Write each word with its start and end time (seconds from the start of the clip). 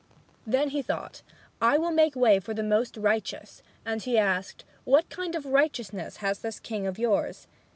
Then 0.47 0.69
he 0.69 0.81
thought, 0.81 1.21
"I 1.61 1.77
will 1.77 1.91
make 1.91 2.15
way 2.15 2.39
for 2.39 2.55
the 2.55 2.63
most 2.63 2.97
righteous." 2.97 3.61
And 3.85 4.01
he 4.01 4.17
asked, 4.17 4.65
"What 4.83 5.11
kind 5.11 5.35
of 5.35 5.45
righteousness 5.45 6.17
has 6.25 6.39
this 6.39 6.59
king 6.59 6.87
of 6.87 6.97
yours?" 6.97 7.45